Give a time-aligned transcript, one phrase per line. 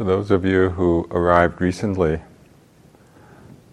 [0.00, 2.22] For those of you who arrived recently,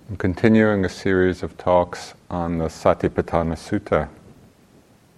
[0.09, 4.09] I'm continuing a series of talks on the Satipatthana Sutta.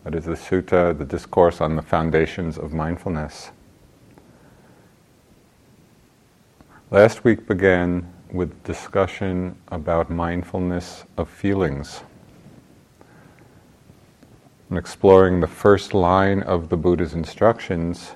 [0.03, 3.49] That is the sutta, the discourse on the foundations of mindfulness.
[6.91, 12.03] Last week began with discussion about mindfulness of feelings.
[14.69, 18.11] And exploring the first line of the Buddha's instructions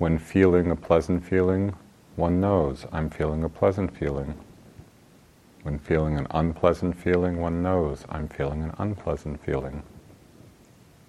[0.00, 1.74] when feeling a pleasant feeling,
[2.16, 4.34] one knows I'm feeling a pleasant feeling.
[5.62, 9.82] When feeling an unpleasant feeling, one knows I'm feeling an unpleasant feeling.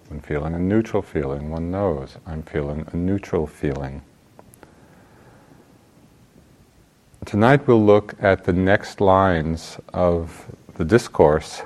[0.08, 4.02] When feeling a neutral feeling, one knows I'm feeling a neutral feeling.
[7.24, 11.62] Tonight we'll look at the next lines of the discourse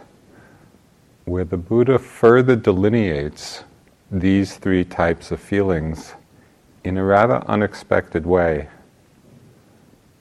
[1.25, 3.65] where the Buddha further delineates
[4.13, 6.15] these three types of feelings
[6.87, 8.69] in a rather unexpected way,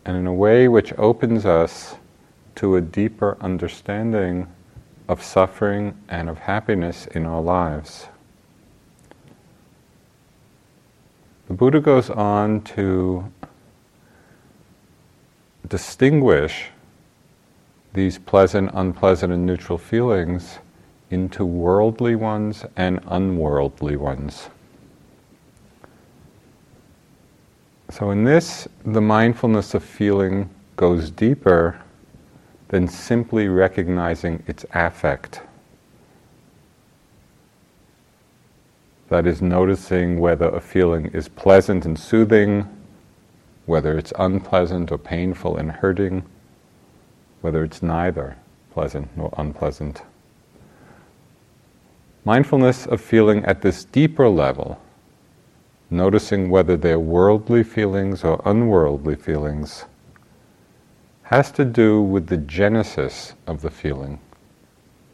[0.04, 1.94] and in a way which opens us
[2.56, 4.48] to a deeper understanding
[5.08, 8.08] of suffering and of happiness in our lives.
[11.48, 13.32] The Buddha goes on to
[15.70, 16.70] distinguish
[17.94, 20.58] these pleasant, unpleasant, and neutral feelings
[21.12, 24.50] into worldly ones and unworldly ones.
[27.90, 31.80] So, in this, the mindfulness of feeling goes deeper
[32.70, 35.42] than simply recognizing its affect.
[39.10, 42.68] That is, noticing whether a feeling is pleasant and soothing,
[43.68, 46.24] whether it's unpleasant or painful and hurting,
[47.42, 48.36] whether it's neither
[48.72, 50.02] pleasant nor unpleasant.
[52.26, 54.82] Mindfulness of feeling at this deeper level
[55.90, 59.86] noticing whether they're worldly feelings or unworldly feelings,
[61.24, 64.20] has to do with the genesis of the feeling,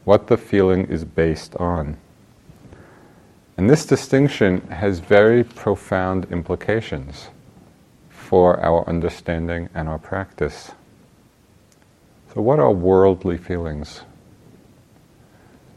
[0.04, 1.98] what the feeling is based on.
[3.58, 7.30] And this distinction has very profound implications
[8.10, 10.72] for our understanding and our practice.
[12.34, 14.02] So, what are worldly feelings?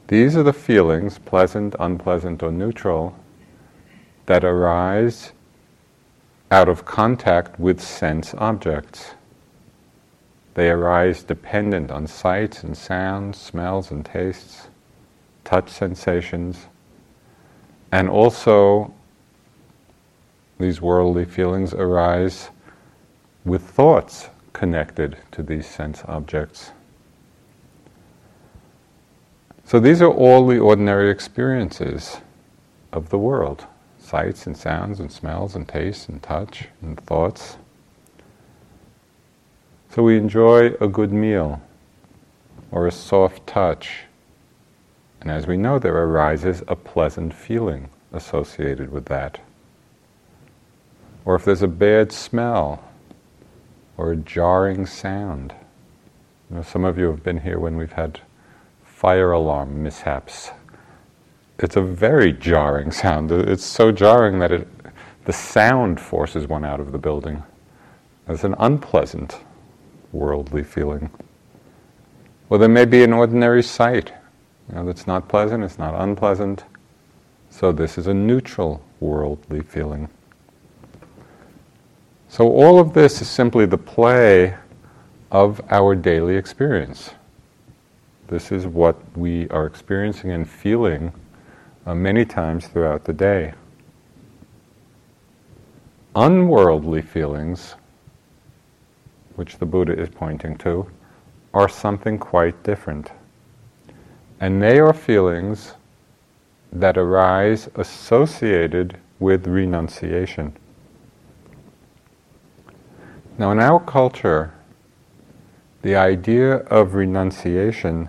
[0.07, 3.17] These are the feelings, pleasant, unpleasant, or neutral,
[4.27, 5.33] that arise
[6.51, 9.13] out of contact with sense objects.
[10.55, 14.69] They arise dependent on sights and sounds, smells and tastes,
[15.43, 16.67] touch sensations,
[17.91, 18.95] and also
[20.59, 22.51] these worldly feelings arise
[23.45, 26.71] with thoughts connected to these sense objects.
[29.65, 32.19] So these are all the ordinary experiences
[32.93, 33.67] of the world
[34.15, 37.57] sights and sounds and smells and tastes and touch and thoughts.
[39.91, 41.61] So we enjoy a good meal
[42.71, 44.05] or a soft touch.
[45.21, 49.41] And as we know, there arises a pleasant feeling associated with that.
[51.25, 52.85] Or if there's a bad smell
[53.97, 55.53] or a jarring sound.
[56.49, 58.21] You know, some of you have been here when we've had
[58.85, 60.53] fire alarm mishaps
[61.65, 63.33] it's a very jarring sound.
[63.33, 64.69] It's so jarring that it,
[65.25, 67.43] the sound forces one out of the building.
[68.29, 69.41] It's an unpleasant,
[70.13, 71.11] worldly feeling.
[72.49, 74.13] Well, there may be an ordinary sight
[74.69, 76.65] you know, that's not pleasant, it's not unpleasant.
[77.51, 80.09] So this is a neutral, worldly feeling.
[82.29, 84.57] So all of this is simply the play
[85.31, 87.11] of our daily experience.
[88.29, 91.13] This is what we are experiencing and feeling
[91.87, 93.53] uh, many times throughout the day.
[96.15, 97.75] Unworldly feelings,
[99.37, 100.87] which the Buddha is pointing to,
[101.53, 103.11] are something quite different.
[104.41, 105.75] And they are feelings
[106.73, 110.57] that arise associated with renunciation.
[113.39, 114.55] Now, in our culture,
[115.83, 118.09] the idea of renunciation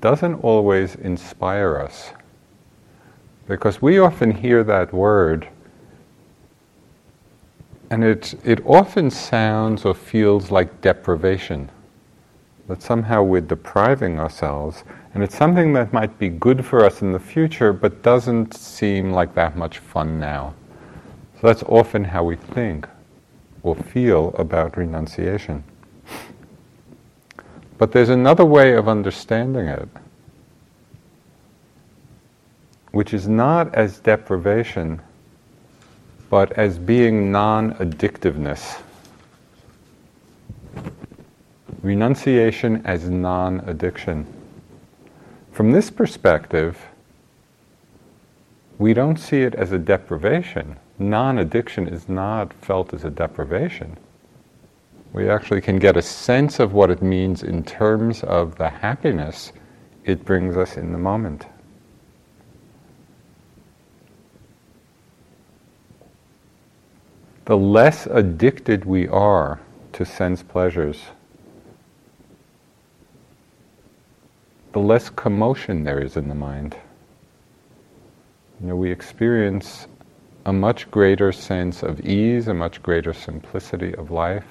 [0.00, 2.12] doesn't always inspire us.
[3.46, 5.48] Because we often hear that word
[7.90, 11.70] and it, it often sounds or feels like deprivation.
[12.66, 17.12] That somehow we're depriving ourselves, and it's something that might be good for us in
[17.12, 20.54] the future, but doesn't seem like that much fun now.
[21.40, 22.88] So that's often how we think
[23.62, 25.62] or feel about renunciation.
[27.76, 29.88] But there's another way of understanding it
[32.94, 35.02] which is not as deprivation,
[36.30, 38.80] but as being non addictiveness.
[41.82, 44.24] Renunciation as non addiction.
[45.50, 46.86] From this perspective,
[48.78, 50.76] we don't see it as a deprivation.
[50.96, 53.96] Non addiction is not felt as a deprivation.
[55.12, 59.52] We actually can get a sense of what it means in terms of the happiness
[60.04, 61.46] it brings us in the moment.
[67.46, 69.60] The less addicted we are
[69.92, 71.02] to sense pleasures,
[74.72, 76.74] the less commotion there is in the mind.
[78.60, 79.86] You know, we experience
[80.46, 84.46] a much greater sense of ease, a much greater simplicity of life.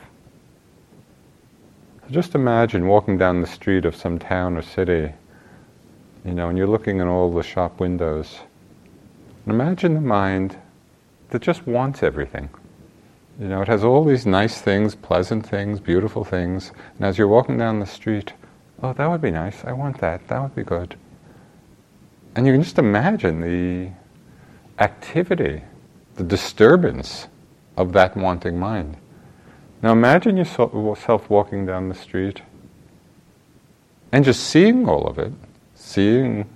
[2.12, 5.12] Just imagine walking down the street of some town or city,
[6.24, 8.40] you know, and you're looking in all the shop windows.
[9.48, 10.57] Imagine the mind
[11.31, 12.50] that just wants everything.
[13.39, 17.27] You know, it has all these nice things, pleasant things, beautiful things, and as you're
[17.27, 18.33] walking down the street,
[18.81, 20.95] oh, that would be nice, I want that, that would be good.
[22.35, 23.91] And you can just imagine the
[24.81, 25.63] activity,
[26.15, 27.27] the disturbance
[27.75, 28.97] of that wanting mind.
[29.81, 32.41] Now imagine yourself walking down the street
[34.12, 35.33] and just seeing all of it,
[35.74, 36.47] seeing,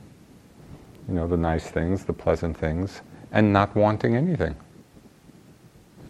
[1.08, 3.02] you know, the nice things, the pleasant things,
[3.32, 4.56] and not wanting anything.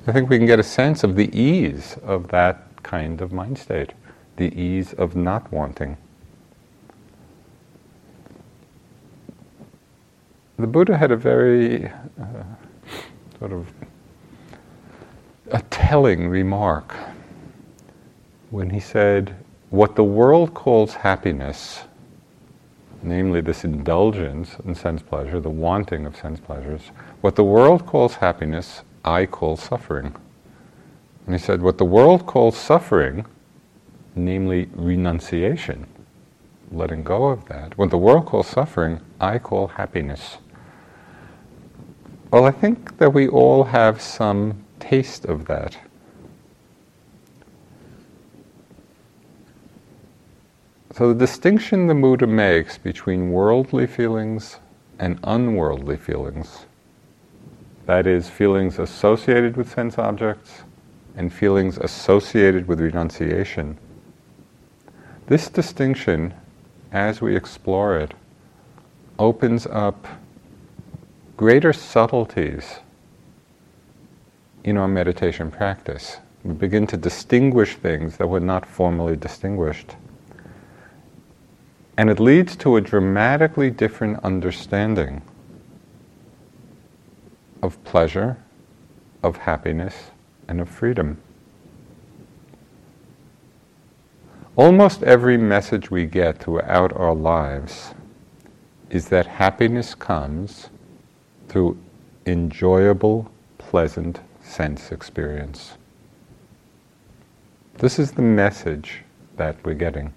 [0.08, 3.58] I think we can get a sense of the ease of that kind of mind
[3.58, 3.92] state,
[4.38, 5.98] the ease of not wanting.
[10.58, 12.44] The Buddha had a very uh,
[13.38, 13.68] sort of
[15.52, 16.96] a telling remark
[18.50, 19.36] when he said,
[19.72, 21.84] What the world calls happiness,
[23.04, 28.16] namely this indulgence in sense pleasure, the wanting of sense pleasures, what the world calls
[28.16, 30.16] happiness, I call suffering.
[31.26, 33.26] And he said, What the world calls suffering,
[34.16, 35.88] namely renunciation,
[36.72, 40.38] letting go of that, what the world calls suffering, I call happiness.
[42.32, 45.78] Well, I think that we all have some taste of that.
[50.94, 54.60] So, the distinction the Buddha makes between worldly feelings
[54.98, 56.67] and unworldly feelings,
[57.88, 60.64] that is, feelings associated with sense objects
[61.16, 63.78] and feelings associated with renunciation,
[65.28, 66.34] this distinction,
[66.92, 68.14] as we explore it,
[69.18, 70.06] opens up
[71.38, 72.80] greater subtleties
[74.66, 76.18] in our meditation practice.
[76.44, 79.96] We begin to distinguish things that were not formally distinguished.
[81.98, 85.22] And it leads to a dramatically different understanding
[87.62, 88.38] of pleasure,
[89.24, 90.12] of happiness,
[90.48, 91.18] and of freedom.
[94.56, 97.94] Almost every message we get throughout our lives
[98.90, 100.70] is that happiness comes
[101.48, 101.78] through
[102.26, 105.78] enjoyable, pleasant sense experience.
[107.78, 109.04] This is the message
[109.36, 110.14] that we're getting.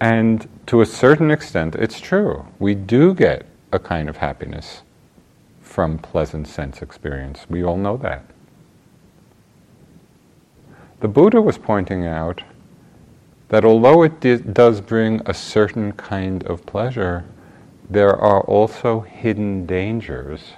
[0.00, 2.46] And to a certain extent, it's true.
[2.58, 4.82] We do get a kind of happiness
[5.70, 7.46] from pleasant sense experience.
[7.48, 8.24] We all know that.
[10.98, 12.42] The Buddha was pointing out
[13.50, 17.24] that although it di- does bring a certain kind of pleasure,
[17.88, 20.54] there are also hidden dangers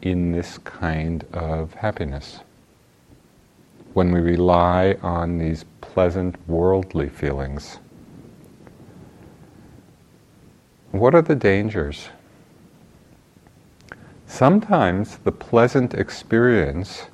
[0.00, 2.40] in this kind of happiness.
[3.92, 7.78] When we rely on these pleasant worldly feelings,
[10.92, 12.08] what are the dangers?
[14.34, 17.06] Sometimes the pleasant experience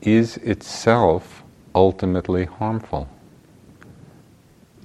[0.00, 1.42] is itself
[1.74, 3.08] ultimately harmful.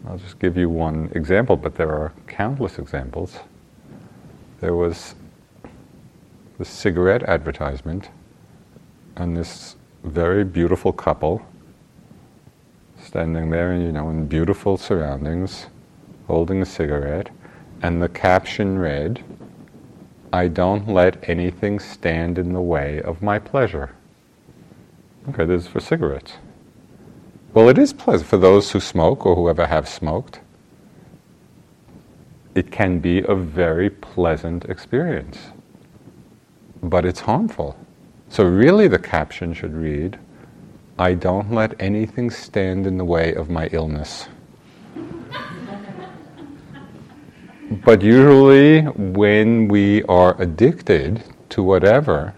[0.08, 3.38] I'll just give you one example, but there are countless examples.
[4.60, 5.14] There was
[6.58, 8.10] the cigarette advertisement
[9.16, 11.46] and this very beautiful couple
[13.00, 15.68] standing there, you know, in beautiful surroundings,
[16.26, 17.30] holding a cigarette,
[17.84, 19.24] and the caption read,
[20.34, 23.92] I don't let anything stand in the way of my pleasure.
[25.30, 26.34] Okay, this is for cigarettes.
[27.54, 30.42] Well, it is pleasant for those who smoke or whoever have smoked.
[32.54, 35.38] It can be a very pleasant experience
[36.84, 37.78] but it's harmful.
[38.30, 40.20] So, really, the caption should read
[41.00, 44.28] I don't let anything stand in the way of my illness.
[47.70, 52.34] But usually, when we are addicted to whatever,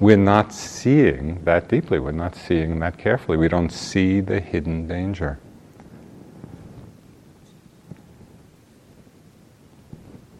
[0.00, 4.86] we're not seeing that deeply, we're not seeing that carefully, we don't see the hidden
[4.86, 5.38] danger.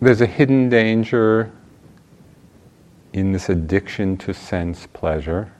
[0.00, 1.50] There's a hidden danger
[3.14, 5.50] in this addiction to sense pleasure,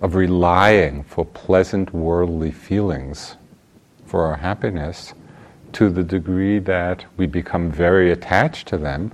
[0.00, 3.36] of relying for pleasant worldly feelings
[4.06, 5.14] for our happiness
[5.74, 9.12] to the degree that we become very attached to them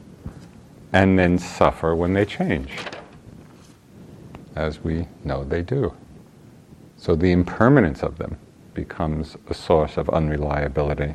[0.92, 2.72] and then suffer when they change,
[4.54, 5.94] as we know they do.
[6.96, 8.38] So the impermanence of them
[8.74, 11.14] becomes a source of unreliability.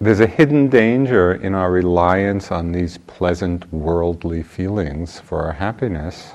[0.00, 6.32] There's a hidden danger in our reliance on these pleasant worldly feelings for our happiness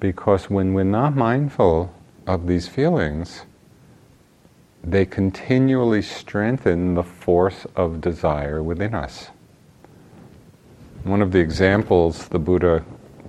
[0.00, 1.94] because when we're not mindful
[2.26, 3.42] of these feelings,
[4.82, 9.28] they continually strengthen the force of desire within us.
[11.04, 12.84] One of the examples the Buddha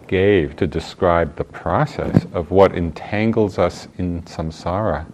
[0.07, 5.05] gave to describe the process of what entangles us in samsara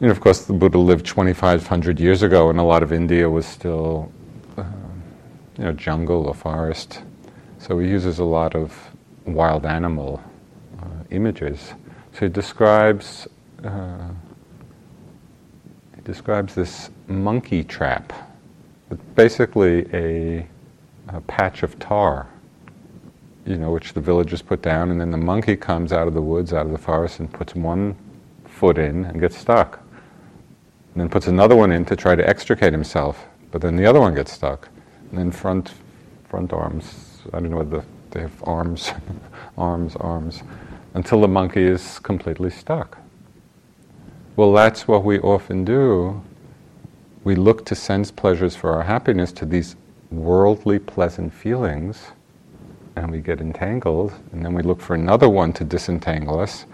[0.00, 3.28] you know, of course, the Buddha lived 2,500 years ago, and a lot of India
[3.28, 4.10] was still,
[4.56, 4.64] uh,
[5.58, 7.02] you know, jungle or forest.
[7.58, 8.74] So he uses a lot of
[9.26, 10.22] wild animal
[10.80, 11.74] uh, images.
[12.12, 13.28] So he describes
[13.64, 14.08] uh,
[15.94, 18.12] he describes this monkey trap.
[19.14, 20.46] Basically a,
[21.08, 22.26] a patch of tar,
[23.46, 26.22] you know, which the villagers put down, and then the monkey comes out of the
[26.22, 27.96] woods, out of the forest, and puts one
[28.46, 29.80] foot in and gets stuck
[30.94, 34.00] and then puts another one in to try to extricate himself, but then the other
[34.00, 34.68] one gets stuck.
[35.10, 35.74] And then front,
[36.28, 38.92] front arms, I don't know whether they have arms,
[39.58, 40.42] arms, arms,
[40.94, 42.98] until the monkey is completely stuck.
[44.36, 46.22] Well, that's what we often do.
[47.24, 49.76] We look to sense pleasures for our happiness, to these
[50.10, 52.12] worldly pleasant feelings,
[52.96, 56.64] and we get entangled, and then we look for another one to disentangle us,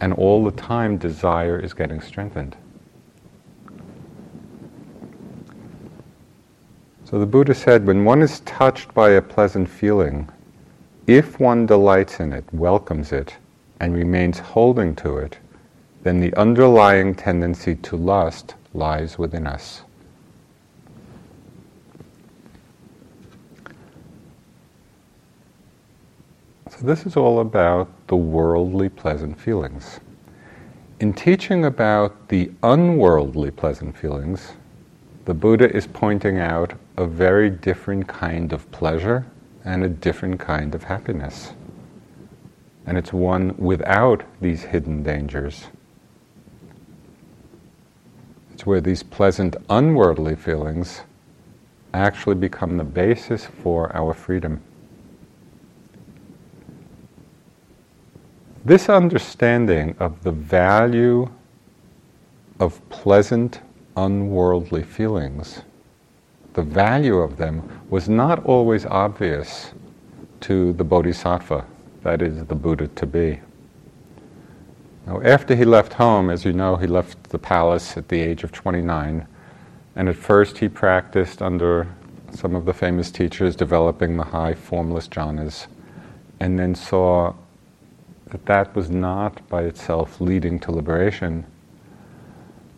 [0.00, 2.56] and all the time desire is getting strengthened.
[7.04, 10.28] So the Buddha said when one is touched by a pleasant feeling,
[11.08, 13.36] if one delights in it, welcomes it,
[13.80, 15.38] and remains holding to it,
[16.02, 19.82] then the underlying tendency to lust lies within us.
[26.70, 30.00] So, this is all about the worldly pleasant feelings.
[31.00, 34.52] In teaching about the unworldly pleasant feelings,
[35.24, 39.26] the Buddha is pointing out a very different kind of pleasure
[39.64, 41.52] and a different kind of happiness.
[42.86, 45.66] And it's one without these hidden dangers.
[48.52, 51.02] It's where these pleasant, unworldly feelings
[51.94, 54.60] actually become the basis for our freedom.
[58.64, 61.30] This understanding of the value
[62.60, 63.60] of pleasant,
[63.96, 65.62] unworldly feelings,
[66.52, 69.72] the value of them was not always obvious
[70.40, 71.64] to the Bodhisattva,
[72.02, 73.40] that is, the Buddha to be.
[75.06, 78.44] Now, after he left home, as you know, he left the palace at the age
[78.44, 79.26] of 29,
[79.96, 81.88] and at first he practiced under
[82.32, 85.66] some of the famous teachers, developing the high formless jhanas,
[86.38, 87.34] and then saw
[88.26, 91.44] that that was not by itself leading to liberation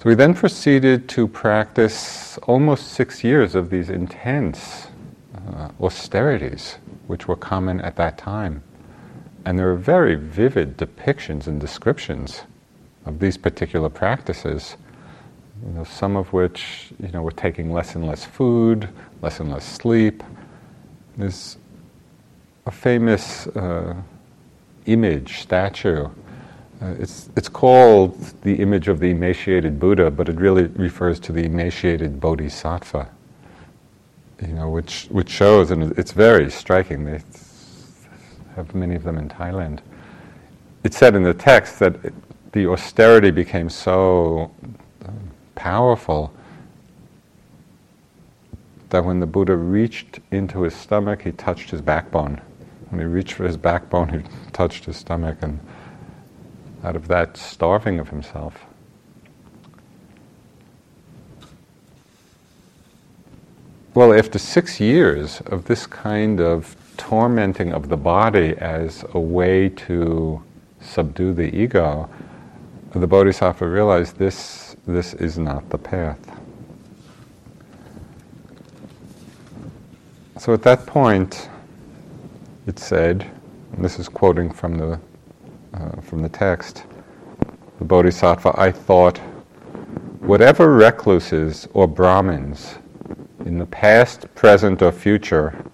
[0.02, 4.88] so he then proceeded to practice almost six years of these intense
[5.32, 8.64] uh, austerities, which were common at that time.
[9.44, 12.42] And there are very vivid depictions and descriptions
[13.06, 14.76] of these particular practices,
[15.66, 18.88] you know, some of which you know, were taking less and less food,
[19.20, 20.22] less and less sleep.
[21.16, 21.56] There's
[22.66, 23.94] a famous uh,
[24.87, 26.08] image, statue,
[26.82, 31.32] uh, it's, it's called the image of the emaciated Buddha, but it really refers to
[31.32, 33.08] the emaciated Bodhisattva,
[34.40, 37.04] you know, which, which shows, and it's very striking.
[37.04, 37.22] They
[38.56, 39.80] have many of them in Thailand.
[40.85, 42.14] It said in the text that it,
[42.52, 44.50] the austerity became so
[45.54, 46.32] powerful
[48.90, 52.40] that when the Buddha reached into his stomach, he touched his backbone.
[52.90, 54.18] When he reached for his backbone, he
[54.52, 55.59] touched his stomach and
[56.85, 58.66] out of that starving of himself.
[63.94, 69.68] Well, after six years of this kind of tormenting of the body as a way
[69.68, 70.42] to
[70.80, 72.08] subdue the ego,
[72.92, 76.18] the Bodhisattva realized this, this is not the path.
[80.38, 81.49] So at that point,
[82.66, 83.30] it said,
[83.72, 85.00] and this is quoting from the,
[85.75, 86.84] uh, from the text,
[87.78, 89.18] the Bodhisattva, I thought,
[90.20, 92.75] whatever recluses or Brahmins
[93.46, 95.64] in the past, present, or future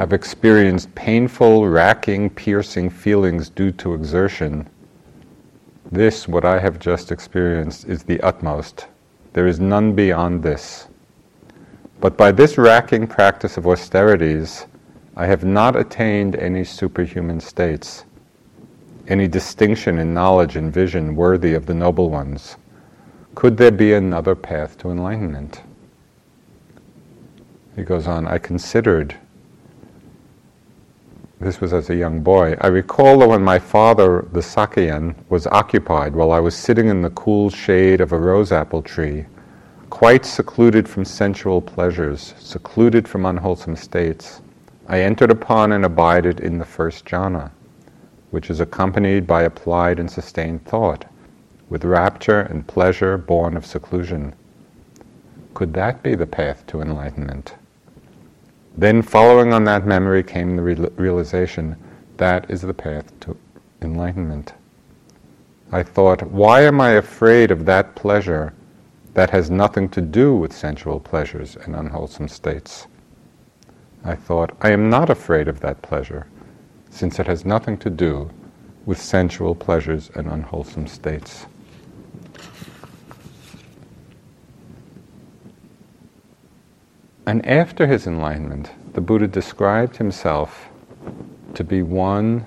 [0.00, 4.66] have experienced painful, racking, piercing feelings due to exertion,
[5.92, 8.86] this, what I have just experienced, is the utmost.
[9.34, 10.88] There is none beyond this.
[12.00, 14.66] But by this racking practice of austerities,
[15.16, 18.06] I have not attained any superhuman states,
[19.06, 22.56] any distinction in knowledge and vision worthy of the noble ones.
[23.34, 25.60] Could there be another path to enlightenment?
[27.76, 29.14] He goes on, I considered,
[31.40, 35.46] this was as a young boy, I recall that when my father, the Sakyan, was
[35.46, 39.24] occupied while I was sitting in the cool shade of a rose apple tree,
[39.88, 44.42] quite secluded from sensual pleasures, secluded from unwholesome states,
[44.86, 47.50] I entered upon and abided in the first jhana,
[48.30, 51.06] which is accompanied by applied and sustained thought,
[51.70, 54.34] with rapture and pleasure born of seclusion.
[55.54, 57.54] Could that be the path to enlightenment?
[58.76, 61.76] Then, following on that memory, came the realization
[62.16, 63.36] that is the path to
[63.82, 64.52] enlightenment.
[65.72, 68.52] I thought, why am I afraid of that pleasure
[69.14, 72.86] that has nothing to do with sensual pleasures and unwholesome states?
[74.04, 76.26] I thought, I am not afraid of that pleasure,
[76.90, 78.30] since it has nothing to do
[78.86, 81.46] with sensual pleasures and unwholesome states.
[87.30, 90.68] And after his enlightenment, the Buddha described himself
[91.54, 92.44] to be one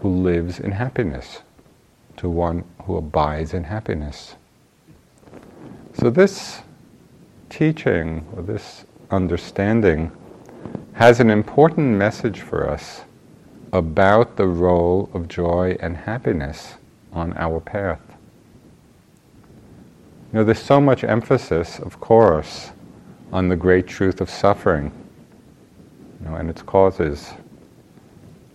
[0.00, 1.42] who lives in happiness,
[2.16, 4.36] to one who abides in happiness.
[5.92, 6.62] So, this
[7.50, 10.10] teaching, or this understanding,
[10.94, 13.02] has an important message for us
[13.74, 16.76] about the role of joy and happiness
[17.12, 18.00] on our path.
[20.32, 22.70] You know, there's so much emphasis, of course,
[23.32, 24.92] on the great truth of suffering
[26.20, 27.32] you know, and its causes,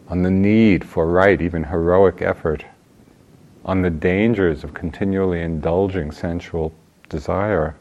[0.07, 2.63] on the need for right, even heroic effort,
[3.63, 6.71] on the dangers of continually indulging sensual
[7.09, 7.75] desire.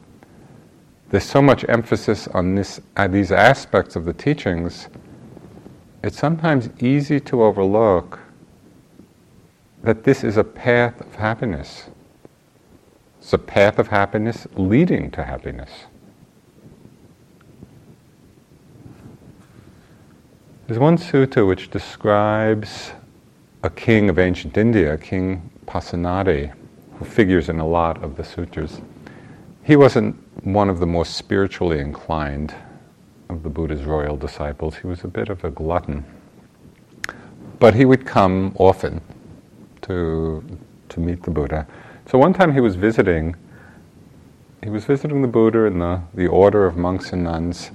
[1.11, 4.89] There's so much emphasis on this, uh, these aspects of the teachings,
[6.03, 8.19] it's sometimes easy to overlook
[9.83, 11.85] that this is a path of happiness.
[13.19, 15.71] It's a path of happiness leading to happiness.
[20.67, 22.93] There's one sutta which describes
[23.63, 26.55] a king of ancient India, King Pasenadi,
[26.95, 28.81] who figures in a lot of the sutras.
[29.63, 32.55] He wasn't one of the more spiritually inclined
[33.29, 34.77] of the Buddha's royal disciples.
[34.77, 36.03] He was a bit of a glutton.
[37.59, 39.03] But he would come often
[39.83, 40.43] to,
[40.89, 41.67] to meet the Buddha.
[42.07, 43.37] So one time he was visiting,
[44.63, 47.71] he was visiting the Buddha in the, the order of monks and nuns,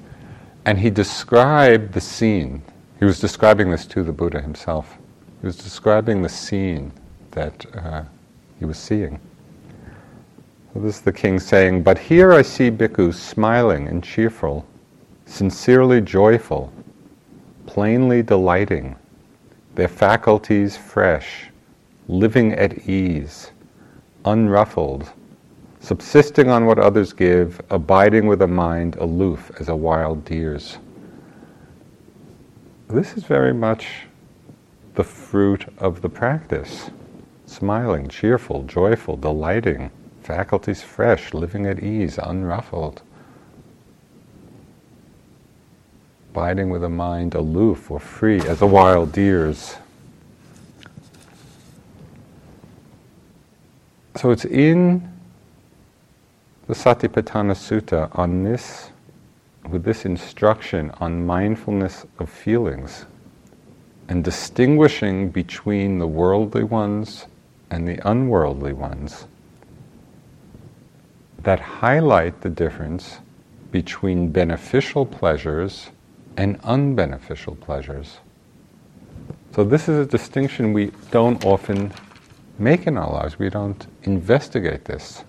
[0.65, 2.63] and he described the scene
[2.99, 4.97] he was describing this to the Buddha himself.
[5.39, 6.91] He was describing the scene
[7.31, 8.03] that uh,
[8.59, 9.21] he was seeing.
[10.73, 14.65] So this is the king saying, But here I see bhikkhus smiling and cheerful,
[15.25, 16.73] sincerely joyful,
[17.65, 18.97] plainly delighting,
[19.75, 21.45] their faculties fresh,
[22.09, 23.51] living at ease,
[24.25, 25.09] unruffled,
[25.79, 30.77] subsisting on what others give, abiding with a mind aloof as a wild deer's
[32.89, 33.87] this is very much
[34.95, 36.89] the fruit of the practice.
[37.45, 39.91] Smiling, cheerful, joyful, delighting,
[40.23, 43.01] faculties fresh, living at ease, unruffled.
[46.31, 49.75] Abiding with a mind aloof or free as a wild deer's.
[54.15, 55.11] So it's in
[56.67, 58.89] the Satipatthana Sutta on this
[59.69, 63.05] with this instruction on mindfulness of feelings
[64.07, 67.27] and distinguishing between the worldly ones
[67.69, 69.27] and the unworldly ones
[71.43, 73.19] that highlight the difference
[73.71, 75.89] between beneficial pleasures
[76.37, 78.17] and unbeneficial pleasures.
[79.55, 81.91] So, this is a distinction we don't often
[82.57, 83.39] make in our lives.
[83.39, 85.23] We don't investigate this.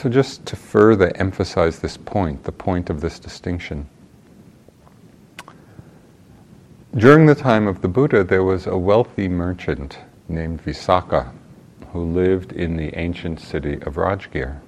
[0.00, 3.86] So, just to further emphasize this point, the point of this distinction.
[6.96, 11.30] During the time of the Buddha, there was a wealthy merchant named Visakha
[11.92, 14.58] who lived in the ancient city of Rajgir.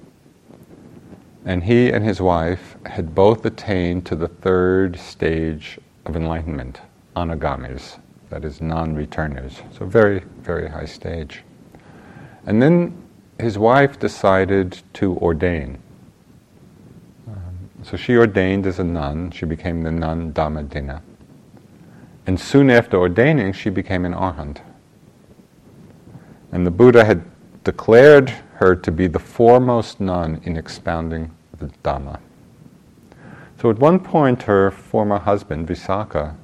[1.46, 6.82] And he and his wife had both attained to the third stage of enlightenment,
[7.16, 9.62] anagamis, that is, non returners.
[9.78, 11.42] So, very, very high stage.
[12.44, 13.01] And then
[13.42, 15.78] his wife decided to ordain.
[17.82, 19.32] So she ordained as a nun.
[19.32, 21.02] She became the nun Dhammadinna.
[22.26, 24.60] And soon after ordaining, she became an arhat.
[26.52, 27.24] And the Buddha had
[27.64, 32.20] declared her to be the foremost nun in expounding the Dhamma.
[33.60, 36.36] So at one point, her former husband, Visakha,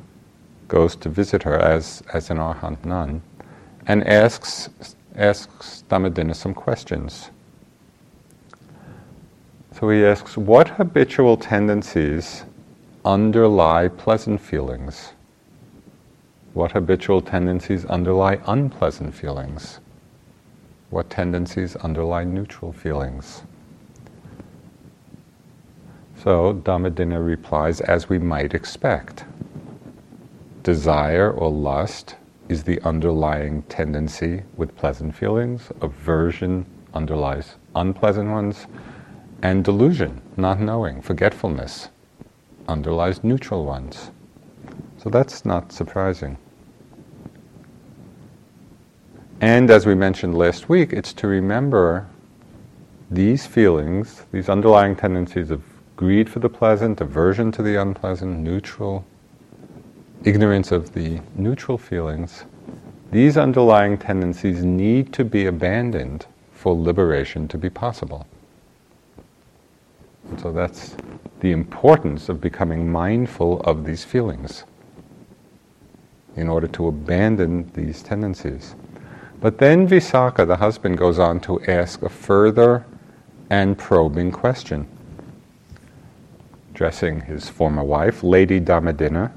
[0.66, 3.22] goes to visit her as, as an arhat nun
[3.86, 4.68] and asks,
[5.16, 7.30] asks Dhammadinna some questions.
[9.72, 12.44] So he asks, What habitual tendencies
[13.04, 15.12] underlie pleasant feelings?
[16.54, 19.80] What habitual tendencies underlie unpleasant feelings?
[20.90, 23.42] What tendencies underlie neutral feelings?
[26.22, 29.24] So Dhammadinna replies, as we might expect.
[30.64, 32.16] Desire or lust
[32.48, 38.66] is the underlying tendency with pleasant feelings, aversion underlies unpleasant ones,
[39.42, 41.88] and delusion, not knowing, forgetfulness,
[42.66, 44.10] underlies neutral ones.
[44.96, 46.38] So that's not surprising.
[49.40, 52.08] And as we mentioned last week, it's to remember
[53.10, 55.62] these feelings, these underlying tendencies of
[55.96, 59.04] greed for the pleasant, aversion to the unpleasant, neutral,
[60.24, 62.44] ignorance of the neutral feelings,
[63.10, 68.26] these underlying tendencies need to be abandoned for liberation to be possible.
[70.28, 70.96] And so that's
[71.40, 74.64] the importance of becoming mindful of these feelings
[76.36, 78.74] in order to abandon these tendencies.
[79.40, 82.84] But then Visakha, the husband, goes on to ask a further
[83.50, 84.86] and probing question.
[86.74, 89.32] Addressing his former wife, Lady Dhammadinna,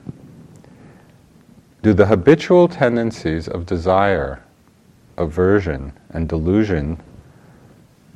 [1.84, 4.44] do the habitual tendencies of desire,
[5.18, 7.00] aversion, and delusion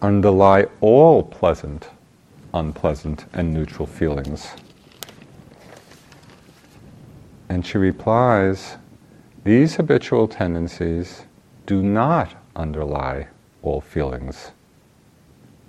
[0.01, 1.89] underlie all pleasant,
[2.53, 4.53] unpleasant, and neutral feelings?
[7.49, 8.77] And she replies,
[9.43, 11.23] these habitual tendencies
[11.65, 13.27] do not underlie
[13.61, 14.51] all feelings.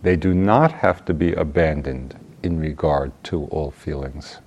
[0.02, 4.38] They do not have to be abandoned in regard to all feelings.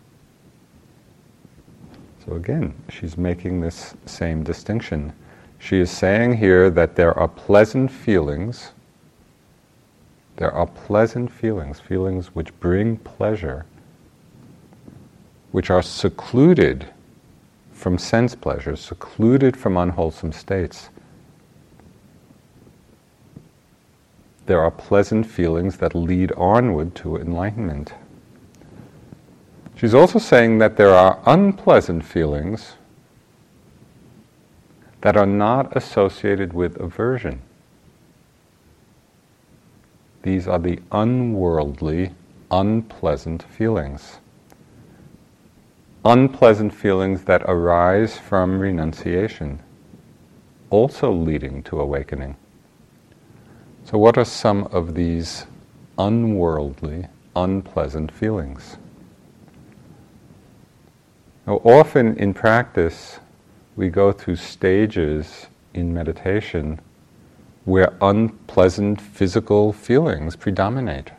[2.29, 5.13] So again, she's making this same distinction.
[5.57, 8.69] She is saying here that there are pleasant feelings.
[10.35, 13.65] There are pleasant feelings, feelings which bring pleasure,
[15.51, 16.85] which are secluded
[17.73, 20.89] from sense pleasures, secluded from unwholesome states.
[24.49, 27.93] there are pleasant feelings that lead onward to enlightenment.
[29.79, 32.73] She's also saying that there are unpleasant feelings
[34.99, 37.41] that are not associated with aversion.
[40.23, 42.11] These are the unworldly,
[42.51, 44.17] unpleasant feelings.
[46.03, 49.61] Unpleasant feelings that arise from renunciation,
[50.69, 52.35] also leading to awakening.
[53.85, 55.45] So, what are some of these
[55.97, 58.75] unworldly, unpleasant feelings?
[61.49, 63.19] Now, often in practice,
[63.75, 66.79] we go through stages in meditation
[67.65, 71.09] where unpleasant physical feelings predominate.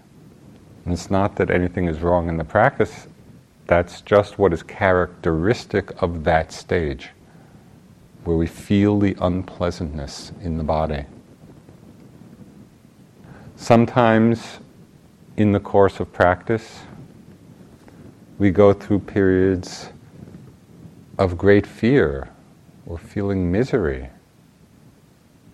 [0.84, 3.08] And it's not that anything is wrong in the practice,
[3.66, 7.08] that's just what is characteristic of that stage,
[8.22, 11.06] where we feel the unpleasantness in the body.
[13.56, 14.60] Sometimes
[15.36, 16.82] in the course of practice,
[18.38, 19.88] we go through periods
[21.20, 22.30] of great fear
[22.87, 24.11] or feeling misery,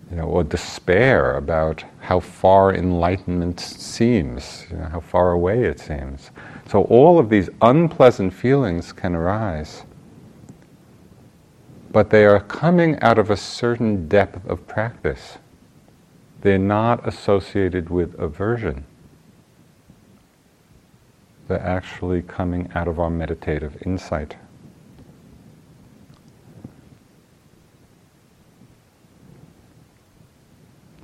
[0.09, 5.79] you know, or despair about how far enlightenment seems, you know, how far away it
[5.79, 6.31] seems.
[6.67, 9.83] So all of these unpleasant feelings can arise,
[11.91, 15.37] but they are coming out of a certain depth of practice
[16.41, 18.85] they're not associated with aversion.
[21.47, 24.35] They're actually coming out of our meditative insight.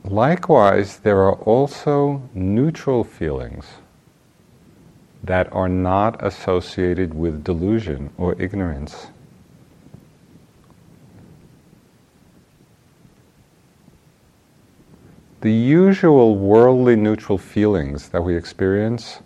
[0.04, 3.66] Likewise, there are also neutral feelings
[5.24, 9.08] that are not associated with delusion or ignorance.
[15.44, 19.20] the usual worldly neutral feelings that we experience,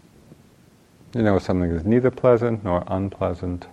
[1.13, 3.68] you know, something that's neither pleasant nor unpleasant.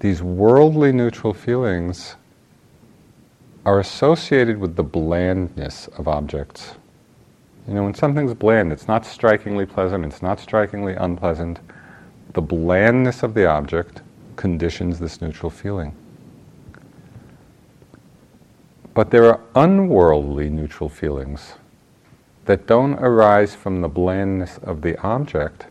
[0.00, 2.16] These worldly neutral feelings
[3.68, 6.76] are associated with the blandness of objects.
[7.66, 11.60] You know, when something's bland, it's not strikingly pleasant, it's not strikingly unpleasant.
[12.32, 14.00] The blandness of the object
[14.36, 15.94] conditions this neutral feeling.
[18.94, 21.52] But there are unworldly neutral feelings
[22.46, 25.66] that don't arise from the blandness of the object.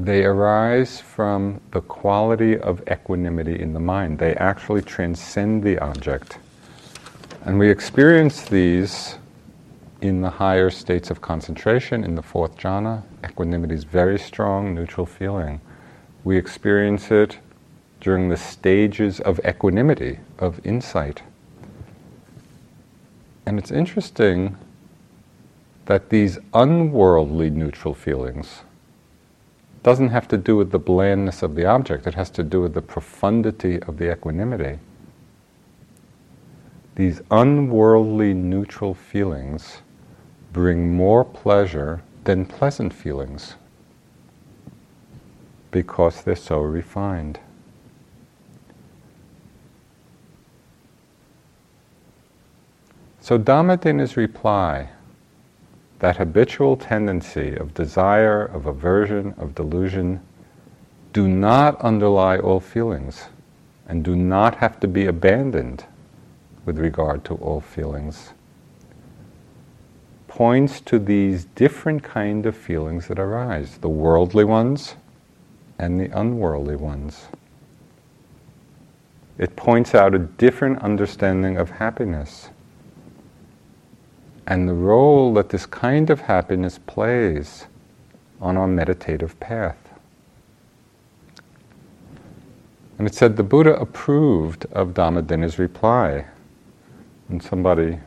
[0.00, 4.18] They arise from the quality of equanimity in the mind.
[4.18, 6.38] They actually transcend the object.
[7.44, 9.18] And we experience these
[10.00, 13.02] in the higher states of concentration, in the fourth jhana.
[13.22, 15.60] Equanimity is very strong, neutral feeling.
[16.24, 17.38] We experience it
[18.00, 21.20] during the stages of equanimity, of insight.
[23.44, 24.56] And it's interesting
[25.84, 28.62] that these unworldly neutral feelings
[29.82, 32.74] doesn't have to do with the blandness of the object, it has to do with
[32.74, 34.78] the profundity of the equanimity.
[36.96, 39.78] These unworldly neutral feelings
[40.52, 43.54] bring more pleasure than pleasant feelings
[45.70, 47.40] because they're so refined.
[53.20, 54.90] So Dhammadinna's reply,
[56.00, 60.20] that habitual tendency of desire, of aversion, of delusion,
[61.12, 63.26] do not underlie all feelings
[63.86, 65.84] and do not have to be abandoned
[66.64, 68.32] with regard to all feelings,
[70.28, 74.94] points to these different kind of feelings that arise, the worldly ones
[75.78, 77.26] and the unworldly ones.
[79.38, 82.50] It points out a different understanding of happiness
[84.46, 87.66] and the role that this kind of happiness plays
[88.40, 89.76] on our meditative path.
[92.98, 96.26] And it said the Buddha approved of Dhammadinna's reply.
[97.28, 97.98] When somebody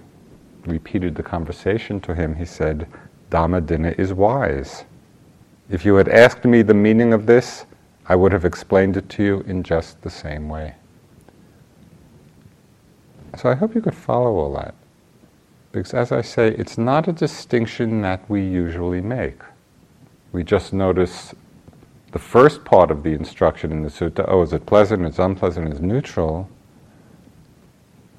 [0.65, 2.87] repeated the conversation to him, he said,
[3.31, 4.85] Dhammadinna is wise.
[5.69, 7.65] If you had asked me the meaning of this,
[8.05, 10.75] I would have explained it to you in just the same way.
[13.37, 14.75] So I hope you could follow all that.
[15.73, 19.41] Because as I say, it's not a distinction that we usually make.
[20.31, 21.33] We just notice
[22.11, 25.69] the first part of the instruction in the sutta oh, is it pleasant, it's unpleasant,
[25.69, 26.47] it's neutral.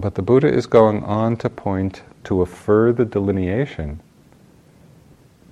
[0.00, 4.00] But the Buddha is going on to point to a further delineation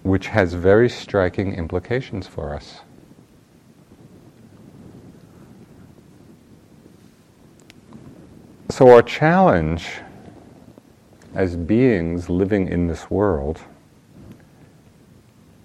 [0.03, 2.81] which has very striking implications for us.
[8.71, 10.01] So, our challenge
[11.35, 13.61] as beings living in this world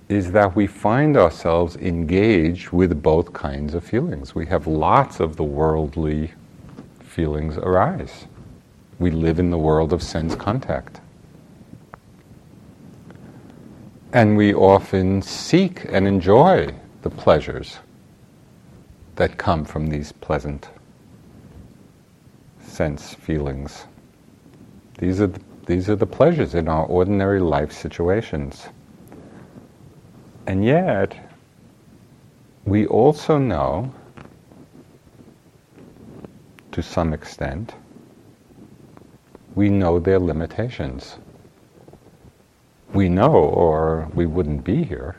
[0.10, 4.34] is that we find ourselves engaged with both kinds of feelings.
[4.34, 6.32] We have lots of the worldly
[7.02, 8.26] feelings arise.
[9.00, 11.02] We live in the world of sense contact.
[14.14, 17.80] And we often seek and enjoy the pleasures
[19.18, 20.70] that come from these pleasant
[22.62, 23.86] sense feelings.
[25.00, 28.68] These are the these are the pleasures in our ordinary life situations.
[30.48, 31.16] And yet,
[32.64, 33.94] we also know,
[36.72, 37.76] to some extent,
[39.56, 41.18] we know their limitations.
[42.94, 45.18] We know, or we wouldn't be here,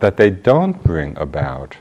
[0.00, 1.76] that they don't bring about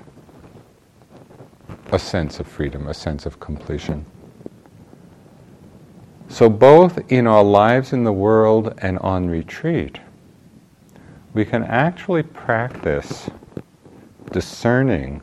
[1.91, 4.05] a sense of freedom, a sense of completion.
[6.29, 9.99] So, both in our lives in the world and on retreat,
[11.33, 13.29] we can actually practice
[14.31, 15.21] discerning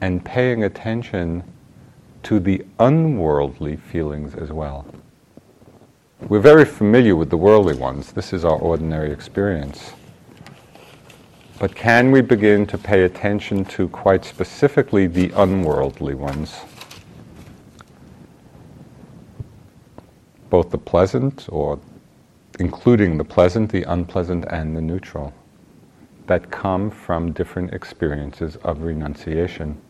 [0.00, 1.42] and paying attention
[2.22, 4.86] to the unworldly feelings as well.
[6.28, 9.92] We're very familiar with the worldly ones, this is our ordinary experience.
[11.58, 16.56] But can we begin to pay attention to quite specifically the unworldly ones?
[20.50, 21.78] Both the pleasant, or
[22.58, 25.32] including the pleasant, the unpleasant, and the neutral,
[26.26, 29.80] that come from different experiences of renunciation.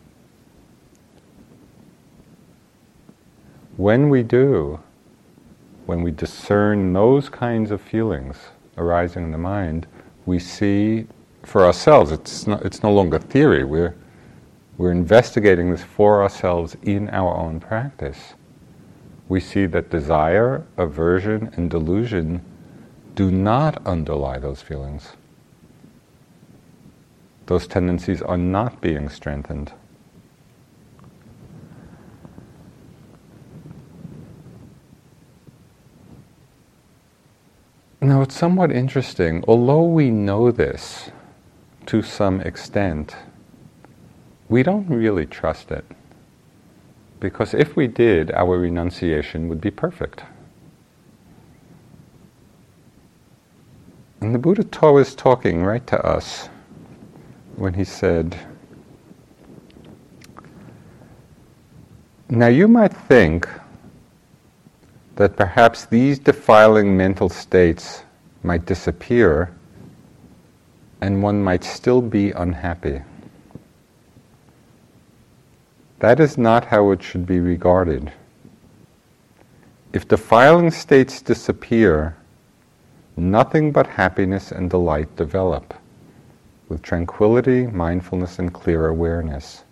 [3.77, 4.79] When we do,
[5.87, 8.37] when we discern those kinds of feelings
[8.77, 9.87] arising in the mind,
[10.25, 11.07] we see
[11.43, 13.95] for ourselves, it's, not, it's no longer theory, we're,
[14.77, 18.35] we're investigating this for ourselves in our own practice
[19.31, 22.41] we see that desire, aversion, and delusion
[23.15, 25.13] do not underlie those feelings.
[27.45, 29.71] Those tendencies are not being strengthened.
[38.01, 39.45] Now, it's somewhat interesting.
[39.47, 41.09] Although we know this
[41.85, 43.15] to some extent,
[44.49, 45.85] we don't really trust it.
[47.21, 50.23] Because if we did, our renunciation would be perfect.
[54.19, 56.49] And the Buddha was talking right to us
[57.55, 58.37] when he said,
[62.27, 63.47] Now you might think
[65.15, 68.03] that perhaps these defiling mental states
[68.41, 69.55] might disappear
[71.01, 73.01] and one might still be unhappy.
[76.01, 78.11] That is not how it should be regarded.
[79.93, 82.15] If defiling states disappear,
[83.15, 85.75] nothing but happiness and delight develop,
[86.69, 89.63] with tranquility, mindfulness, and clear awareness.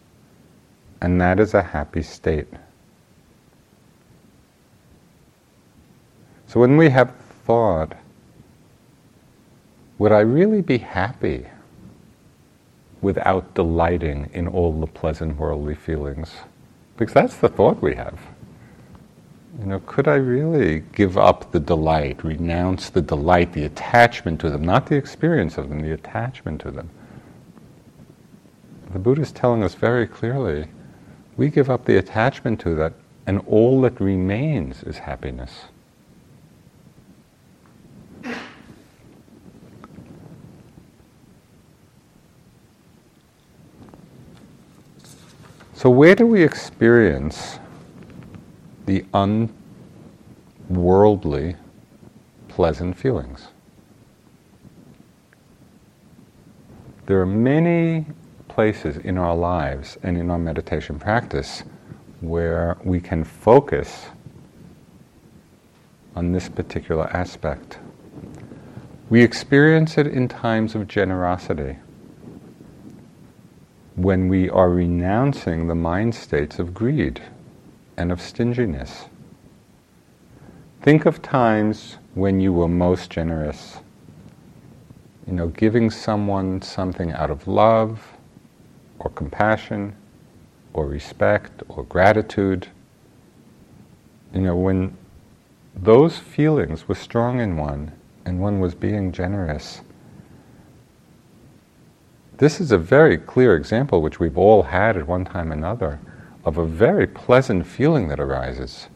[1.02, 2.54] And that is a happy state.
[6.46, 7.16] So when we have
[7.48, 7.98] thought,
[9.98, 11.48] would I really be happy
[13.02, 16.32] without delighting in all the pleasant worldly feelings?
[16.98, 18.20] Because that's the thought we have.
[19.60, 24.50] You know, could I really give up the delight, renounce the delight, the attachment to
[24.50, 26.90] them, not the experience of them, the attachment to them?
[28.92, 30.68] The Buddha is telling us very clearly
[31.38, 32.94] we give up the attachment to that,
[33.28, 35.66] and all that remains is happiness.
[45.80, 47.58] So, where do we experience
[48.86, 49.06] the
[50.68, 51.56] unworldly,
[52.50, 53.48] pleasant feelings?
[57.06, 58.08] There are many
[58.50, 61.64] places in our lives and in our meditation practice
[62.20, 64.08] where we can focus
[66.14, 67.80] on this particular aspect.
[69.10, 71.78] We experience it in times of generosity
[74.04, 77.22] when we are renouncing the mind states of greed
[77.98, 79.08] and of stinginess.
[80.82, 83.80] Think of times when you were most generous.
[85.28, 88.14] You know, giving someone something out of love
[89.00, 89.94] or compassion
[90.72, 92.68] or respect or gratitude.
[94.34, 94.96] You know, when
[95.76, 97.92] those feelings were strong in one
[98.24, 99.82] and one was being generous,
[102.40, 106.00] this is a very clear example, which we've all had at one time or another,
[106.46, 108.88] of a very pleasant feeling that arises,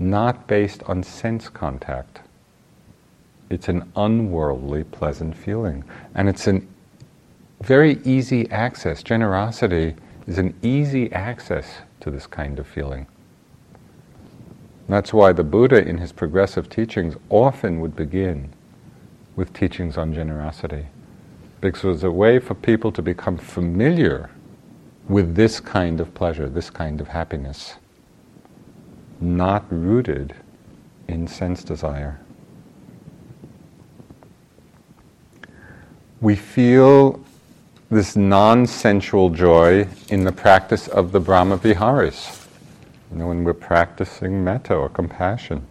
[0.00, 2.20] not based on sense contact.
[3.50, 5.84] It's an unworldly, pleasant feeling.
[6.16, 6.68] And it's an
[7.60, 9.04] very easy access.
[9.04, 9.94] Generosity
[10.26, 11.66] is an easy access
[12.00, 13.06] to this kind of feeling.
[14.88, 18.52] That's why the Buddha, in his progressive teachings, often would begin
[19.36, 20.86] with teachings on generosity
[21.64, 24.28] because it was a way for people to become familiar
[25.08, 27.76] with this kind of pleasure, this kind of happiness,
[29.18, 30.34] not rooted
[31.08, 32.20] in sense desire.
[36.20, 37.24] We feel
[37.90, 42.46] this non sensual joy in the practice of the Brahma Viharas.
[43.10, 45.66] You know, when we're practicing metta or compassion,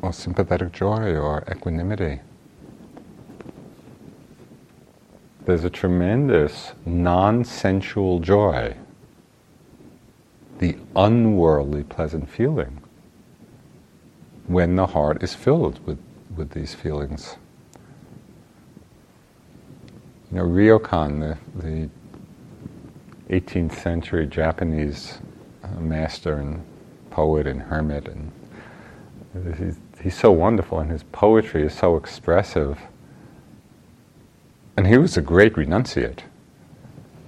[0.00, 2.20] or sympathetic joy or equanimity.
[5.48, 8.76] There's a tremendous non sensual joy,
[10.58, 12.82] the unworldly pleasant feeling,
[14.46, 15.98] when the heart is filled with,
[16.36, 17.36] with these feelings.
[20.30, 21.88] You know, Ryokan, the,
[23.26, 25.16] the 18th century Japanese
[25.64, 26.62] uh, master and
[27.08, 28.30] poet and hermit, and
[29.56, 32.78] he's, he's so wonderful, and his poetry is so expressive
[34.78, 36.20] and he was a great renunciate.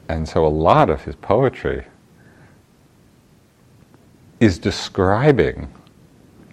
[0.09, 1.85] And so a lot of his poetry
[4.39, 5.69] is describing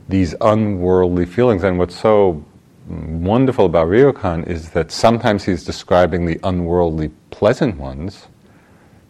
[0.10, 1.64] these unworldly feelings.
[1.64, 2.44] And what's so
[2.88, 8.26] wonderful about Ryokan is that sometimes he's describing the unworldly pleasant ones,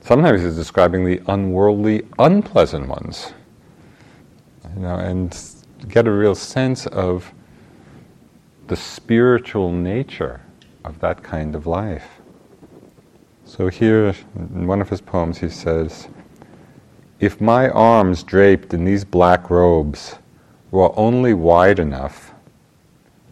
[0.02, 3.32] sometimes he's describing the unworldly unpleasant ones.
[4.76, 5.34] You know, and
[5.88, 7.32] get a real sense of
[8.68, 10.42] the spiritual nature
[10.88, 12.08] of that kind of life.
[13.46, 16.08] So here, in one of his poems, he says,
[17.20, 20.16] if my arms draped in these black robes
[20.72, 22.34] were only wide enough,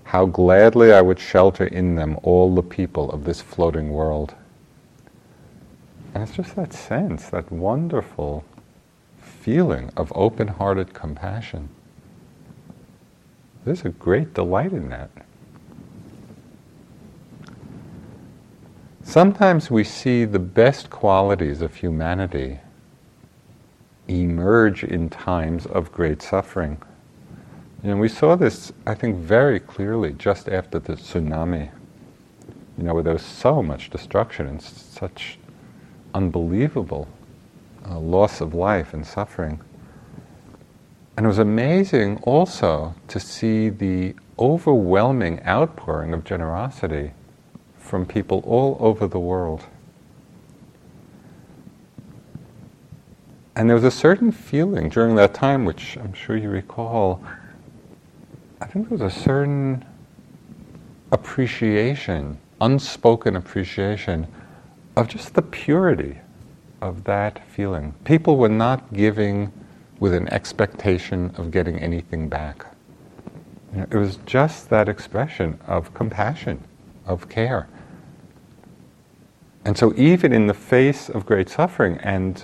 [0.04, 4.36] how gladly I would shelter in them all the people of this floating world.
[6.14, 8.46] And it's just that sense, that wonderful
[9.20, 11.70] feeling of open hearted compassion.
[13.66, 15.25] There's a great delight in that.
[19.06, 22.60] Sometimes we see the best qualities of humanity
[24.08, 26.82] emerge in times of great suffering.
[27.84, 31.70] And we saw this, I think, very clearly just after the tsunami,
[32.80, 35.38] you know, where there was so much destruction and such
[36.16, 37.08] unbelievable
[37.88, 39.62] uh, loss of life and suffering.
[41.16, 47.14] And it was amazing also to see the overwhelming outpouring of generosity
[47.86, 49.66] from people all over the world.
[53.56, 57.24] And there was a certain feeling during that time, which I'm sure you recall.
[58.60, 59.86] I think there was a certain
[61.12, 64.28] appreciation, unspoken appreciation,
[64.98, 66.18] of just the purity
[66.82, 67.94] of that feeling.
[68.04, 69.52] People were not giving
[70.00, 72.66] with an expectation of getting anything back.
[73.72, 76.64] You know, it was just that expression of compassion,
[77.06, 77.68] of care.
[79.66, 82.44] And so, even in the face of great suffering and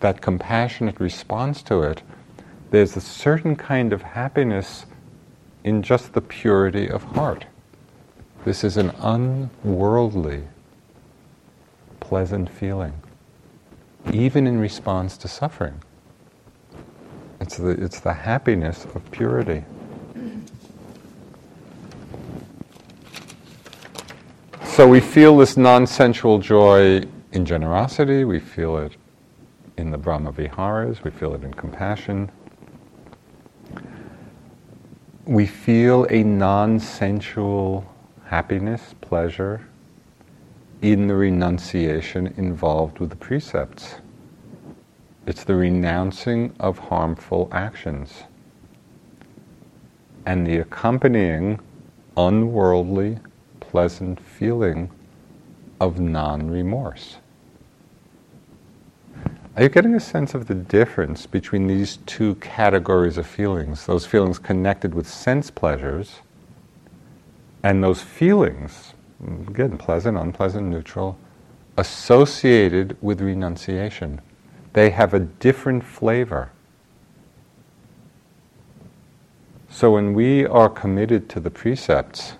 [0.00, 2.02] that compassionate response to it,
[2.70, 4.86] there's a certain kind of happiness
[5.62, 7.46] in just the purity of heart.
[8.44, 10.42] This is an unworldly,
[12.00, 12.94] pleasant feeling,
[14.12, 15.80] even in response to suffering.
[17.40, 19.64] It's the, it's the happiness of purity.
[24.76, 27.00] So we feel this non sensual joy
[27.32, 28.94] in generosity, we feel it
[29.78, 32.30] in the Brahma Viharas, we feel it in compassion.
[35.24, 37.90] We feel a non sensual
[38.26, 39.66] happiness, pleasure
[40.82, 43.94] in the renunciation involved with the precepts.
[45.24, 48.24] It's the renouncing of harmful actions
[50.26, 51.60] and the accompanying
[52.18, 53.20] unworldly
[53.70, 54.90] pleasant feeling
[55.80, 57.16] of non remorse.
[59.56, 63.86] Are you getting a sense of the difference between these two categories of feelings?
[63.86, 66.20] Those feelings connected with sense pleasures
[67.62, 68.92] and those feelings,
[69.48, 71.18] again, pleasant, unpleasant, neutral,
[71.76, 74.20] associated with renunciation.
[74.74, 76.50] They have a different flavor.
[79.70, 82.34] So when we are committed to the precepts,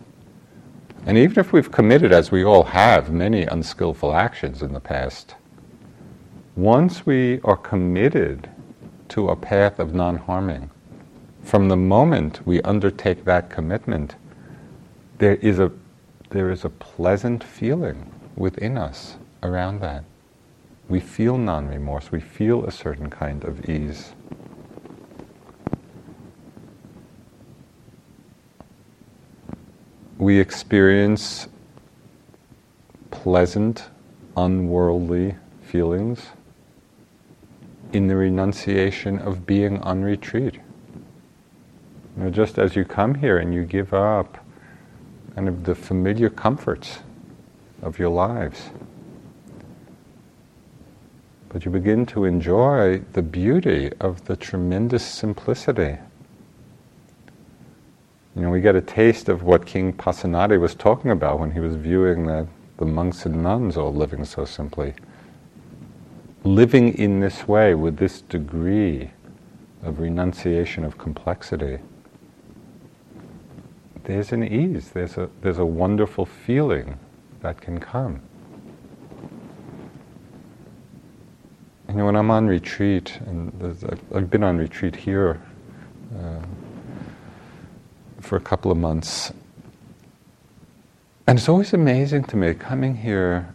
[1.07, 5.37] and even if we've committed, as we all have, many unskillful actions in the past,
[6.57, 8.51] once we are committed
[9.11, 10.69] to a path of non harming,
[11.45, 14.17] from the moment we undertake that commitment,
[15.19, 15.71] there is a,
[16.31, 20.03] there is a pleasant feeling within us around that.
[20.89, 24.13] We feel non remorse, we feel a certain kind of ease.
[30.19, 31.49] We experience
[33.11, 33.89] pleasant,
[34.37, 36.27] unworldly feelings
[37.93, 40.55] in the renunciation of being on retreat.
[42.17, 44.39] You know, just as you come here and you give up
[45.35, 47.01] kind of the familiar comforts
[47.83, 48.71] of your lives,
[51.51, 55.99] but you begin to enjoy the beauty of the tremendous simplicity
[58.37, 61.59] you know, we get a taste of what King Pasenadi was talking about when he
[61.59, 64.93] was viewing the, the monks and nuns all living so simply.
[66.45, 69.11] Living in this way with this degree
[69.83, 71.79] of renunciation of complexity,
[74.05, 76.99] there's an ease, there's a, there's a wonderful feeling
[77.41, 78.21] that can come.
[81.89, 83.51] You know, when I'm on retreat, and
[84.15, 85.41] I've been on retreat here.
[88.27, 89.33] For a couple of months.
[91.29, 93.55] And it's always amazing to me coming here,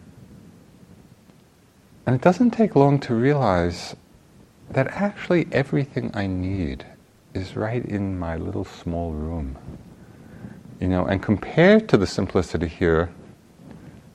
[2.06, 3.94] and it doesn't take long to realize
[4.70, 6.86] that actually everything I need
[7.34, 9.58] is right in my little small room.
[10.80, 13.10] You know, and compared to the simplicity here,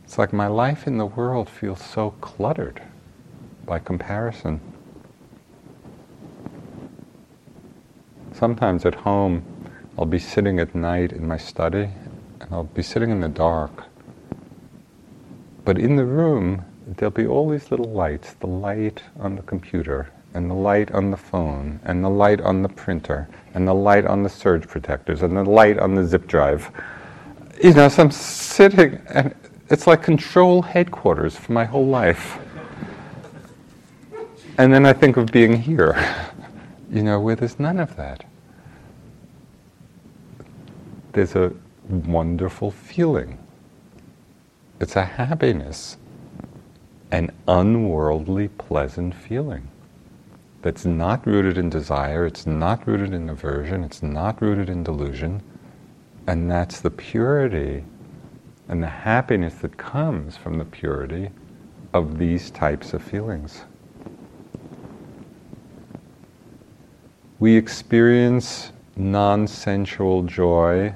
[0.06, 2.82] it's like my life in the world feels so cluttered
[3.68, 4.60] by comparison.
[8.34, 9.44] Sometimes at home,
[9.98, 11.90] I'll be sitting at night in my study
[12.40, 13.86] and I'll be sitting in the dark.
[15.66, 20.10] But in the room, there'll be all these little lights the light on the computer,
[20.34, 24.06] and the light on the phone, and the light on the printer, and the light
[24.06, 26.70] on the surge protectors, and the light on the zip drive.
[27.64, 29.34] You know, so I'm sitting, and
[29.70, 32.38] it's like control headquarters for my whole life.
[34.60, 35.96] And then I think of being here,
[36.92, 38.27] you know, where there's none of that.
[41.18, 41.52] There's a
[41.90, 43.40] wonderful feeling.
[44.80, 45.98] It's a happiness,
[47.10, 49.68] an unworldly, pleasant feeling
[50.62, 55.42] that's not rooted in desire, it's not rooted in aversion, it's not rooted in delusion,
[56.28, 57.84] and that's the purity
[58.68, 61.32] and the happiness that comes from the purity
[61.96, 63.64] of these types of feelings.
[67.40, 70.94] We experience non sensual joy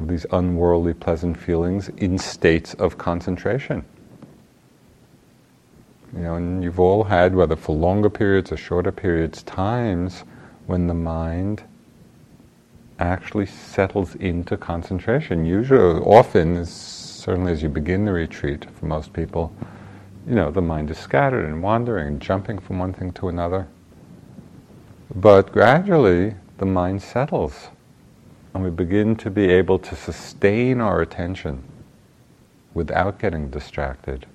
[0.00, 3.84] of these unworldly, pleasant feelings in states of concentration.
[6.14, 10.24] You know, and you've all had, whether for longer periods or shorter periods, times
[10.66, 11.62] when the mind
[12.98, 15.44] actually settles into concentration.
[15.44, 19.54] Usually, often, certainly as you begin the retreat, for most people,
[20.26, 23.68] you know, the mind is scattered and wandering and jumping from one thing to another.
[25.14, 27.68] But gradually, the mind settles,
[28.54, 31.62] and we begin to be able to sustain our attention
[32.74, 34.26] without getting distracted.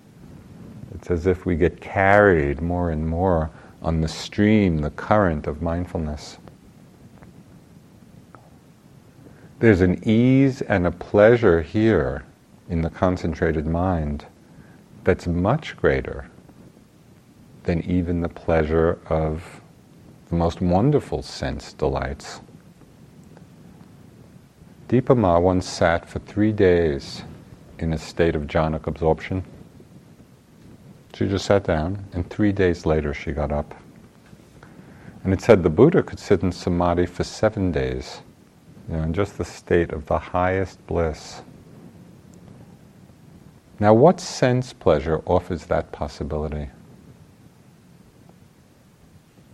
[0.93, 3.49] It's as if we get carried more and more
[3.81, 6.37] on the stream, the current of mindfulness.
[9.59, 12.25] There's an ease and a pleasure here
[12.69, 14.25] in the concentrated mind
[15.03, 16.29] that's much greater
[17.63, 19.61] than even the pleasure of
[20.29, 22.41] the most wonderful sense delights.
[24.87, 27.23] Dipa Ma once sat for three days
[27.79, 29.43] in a state of jhanic absorption.
[31.15, 33.73] She just sat down, and three days later she got up.
[35.23, 38.21] And it said the Buddha could sit in samadhi for seven days,
[38.87, 41.41] you know, in just the state of the highest bliss.
[43.79, 46.69] Now, what sense pleasure offers that possibility?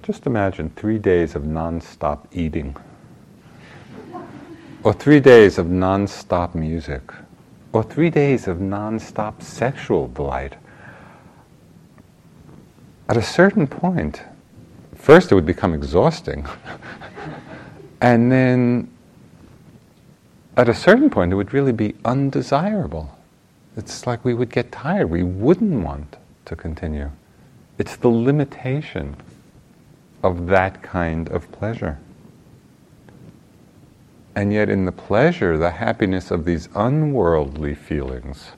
[0.04, 2.76] Just imagine three days of non-stop eating,
[4.84, 7.02] or three days of non-stop music,
[7.74, 10.56] or three days of non-stop sexual delight
[13.12, 14.24] at a certain point,
[14.96, 16.48] first it would become exhausting.
[18.02, 18.90] and then
[20.56, 23.14] at a certain point, it would really be undesirable.
[23.76, 25.10] It's like we would get tired.
[25.10, 26.16] We wouldn't want
[26.46, 27.12] to continue.
[27.78, 29.18] It's the limitation
[30.24, 32.00] of that kind of pleasure.
[34.36, 38.52] And yet, in the pleasure, the happiness of these unworldly feelings,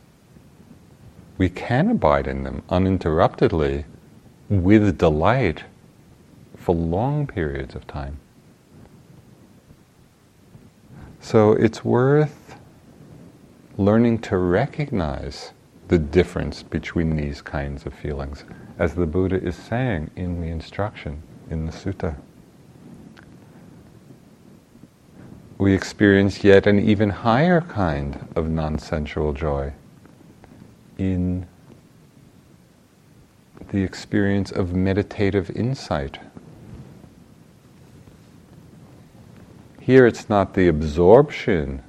[1.37, 3.85] we can abide in them uninterruptedly
[4.49, 5.63] with delight
[6.55, 8.19] for long periods of time.
[11.19, 12.55] So it's worth
[13.77, 15.53] learning to recognize
[15.87, 18.43] the difference between these kinds of feelings,
[18.77, 22.15] as the Buddha is saying in the instruction in the sutta.
[25.57, 29.73] We experience yet an even higher kind of non sensual joy
[30.97, 31.45] in
[33.69, 36.19] the experience of meditative insight.
[39.79, 41.83] Here it's not the absorption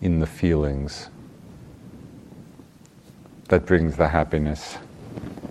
[0.00, 1.08] in the feelings
[3.48, 4.78] that brings the happiness,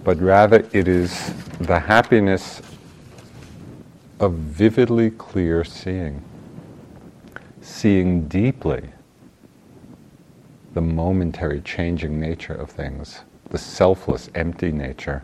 [0.03, 2.61] but rather it is the happiness
[4.19, 6.23] of vividly clear seeing,
[7.61, 8.89] seeing deeply
[10.73, 15.23] the momentary changing nature of things the selfless, empty nature.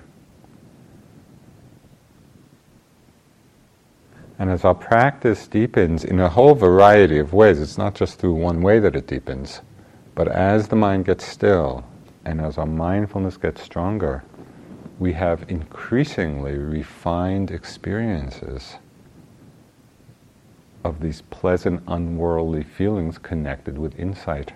[4.38, 8.36] And as our practice deepens in a whole variety of ways, it's not just through
[8.36, 9.62] one way that it deepens,
[10.14, 11.84] but as the mind gets still
[12.24, 14.24] and as our mindfulness gets stronger,
[15.00, 18.76] we have increasingly refined experiences
[20.84, 24.52] of these pleasant, unworldly feelings connected with insight.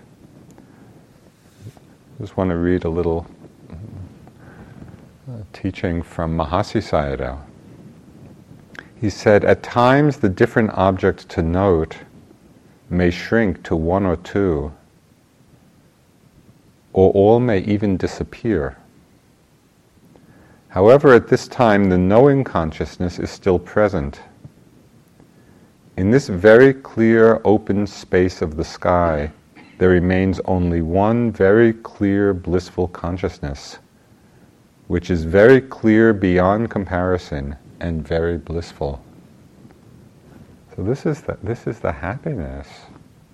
[2.18, 3.26] I just want to read a little
[3.70, 7.40] uh, teaching from Mahasi Sayadaw.
[9.00, 11.96] He said, At times the different objects to note
[12.90, 14.72] may shrink to one or two,
[16.92, 18.76] or all may even disappear.
[20.74, 24.20] However, at this time, the knowing consciousness is still present.
[25.96, 29.30] In this very clear, open space of the sky,
[29.78, 33.78] there remains only one very clear, blissful consciousness
[34.86, 39.02] which is very clear beyond comparison and very blissful.
[40.74, 42.68] So this is the, this is the happiness,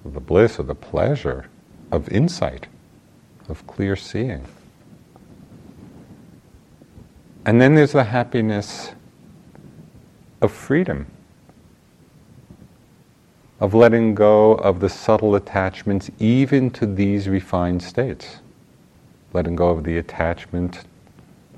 [0.04, 1.46] the bliss, or the pleasure
[1.90, 2.66] of insight,
[3.48, 4.44] of clear seeing.
[7.46, 8.92] And then there's the happiness
[10.42, 11.06] of freedom,
[13.60, 18.40] of letting go of the subtle attachments even to these refined states,
[19.32, 20.84] letting go of the attachment,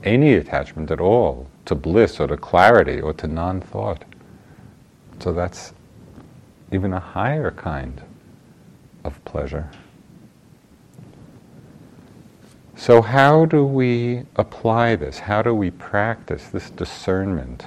[0.04, 4.04] any attachment at all, to bliss or to clarity or to non thought.
[5.20, 5.72] So that's
[6.72, 8.02] even a higher kind
[9.04, 9.68] of pleasure.
[12.82, 15.20] So, how do we apply this?
[15.20, 17.64] How do we practice this discernment?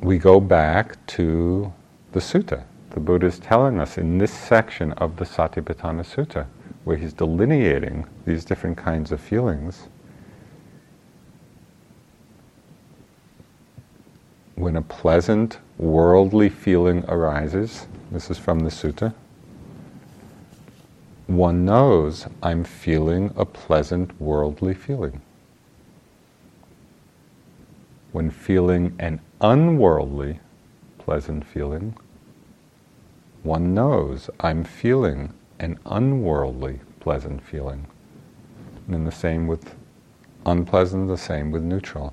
[0.00, 1.70] We go back to
[2.12, 2.64] the sutta.
[2.88, 6.46] The Buddha is telling us in this section of the Satipatthana Sutta,
[6.84, 9.88] where he's delineating these different kinds of feelings.
[14.54, 19.12] When a pleasant, worldly feeling arises, this is from the sutta,
[21.36, 25.22] one knows I'm feeling a pleasant worldly feeling.
[28.12, 30.40] When feeling an unworldly
[30.98, 31.96] pleasant feeling,
[33.42, 37.86] one knows I'm feeling an unworldly pleasant feeling.
[38.88, 39.74] And the same with
[40.44, 42.12] unpleasant, the same with neutral.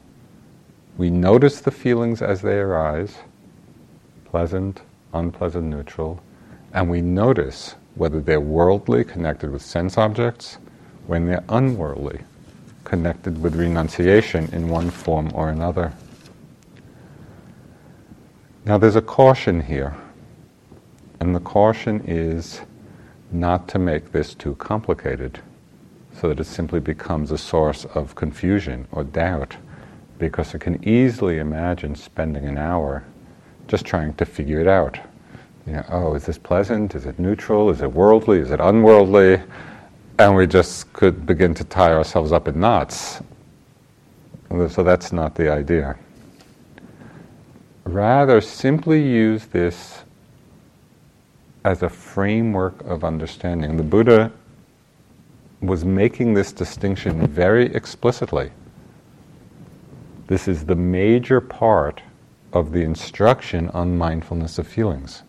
[0.98, 3.18] We notice the feelings as they arise,
[4.24, 4.82] pleasant,
[5.14, 6.22] unpleasant, neutral,
[6.74, 10.58] and we notice whether they're worldly, connected with sense objects,
[11.08, 12.22] when they're unworldly,
[12.84, 15.92] connected with renunciation in one form or another.
[18.66, 19.96] Now, there's a caution here,
[21.20, 22.62] and the caution is
[23.32, 25.40] not to make this too complicated
[26.14, 29.56] so that it simply becomes a source of confusion or doubt,
[30.18, 33.04] because I can easily imagine spending an hour
[33.68, 35.00] just trying to figure it out
[35.70, 36.96] you know, oh, is this pleasant?
[36.96, 37.70] Is it neutral?
[37.70, 38.40] Is it worldly?
[38.40, 39.40] Is it unworldly?
[40.18, 43.22] And we just could begin to tie ourselves up in knots.
[44.50, 45.96] So that's not the idea.
[47.84, 50.00] Rather, simply use this
[51.66, 53.78] as a framework of understanding.
[53.78, 54.32] The Buddha
[55.62, 58.50] was making this distinction very explicitly.
[60.26, 62.02] This is the major part
[62.54, 65.22] of the instruction on mindfulness of feelings.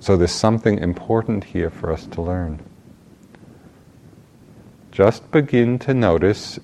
[0.00, 2.60] So there's something important here for us to learn.
[4.90, 6.58] Just begin to notice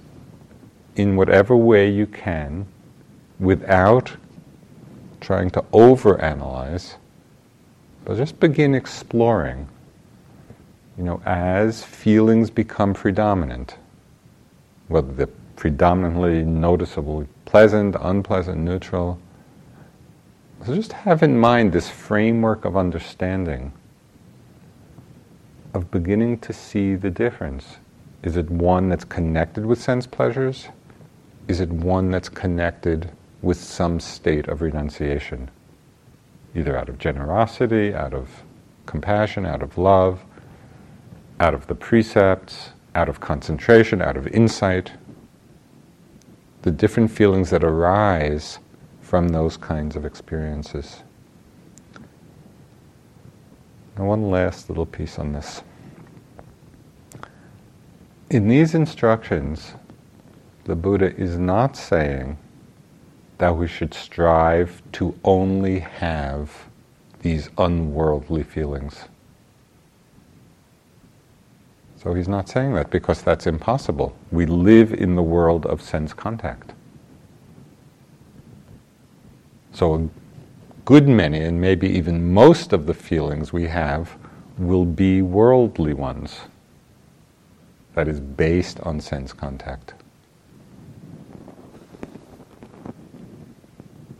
[0.97, 2.67] in whatever way you can
[3.39, 4.17] without
[5.21, 6.95] trying to overanalyze,
[8.07, 9.69] but just begin exploring.
[10.97, 13.77] You know, as feelings become predominant,
[14.89, 19.19] whether they're predominantly noticeable, pleasant, unpleasant, neutral,
[20.67, 23.73] so just have in mind this framework of understanding,
[25.75, 27.77] of beginning to see the difference.
[28.25, 30.67] Is it one that's connected with sense pleasures?
[31.47, 33.13] Is it one that's connected
[33.43, 35.53] with some state of renunciation?
[36.57, 38.29] Either out of generosity, out of
[38.87, 40.25] compassion, out of love,
[41.39, 44.91] out of the precepts, out of concentration, out of insight.
[46.63, 48.59] The different feelings that arise
[49.17, 51.03] from those kinds of experiences.
[53.97, 55.63] Now, one last little piece on this.
[58.29, 59.73] In these instructions,
[60.65, 62.37] the Buddha is not saying
[63.39, 66.53] that we should strive to only have
[67.21, 69.07] these unworldly feelings.
[71.97, 74.15] So he's not saying that because that's impossible.
[74.31, 76.75] We live in the world of sense contact.
[79.77, 80.09] So, a
[80.87, 84.17] good many, and maybe even most of the feelings we have,
[84.57, 86.41] will be worldly ones.
[87.93, 89.93] That is based on sense contact.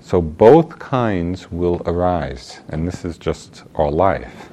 [0.03, 4.51] So, both kinds will arise, and this is just our life.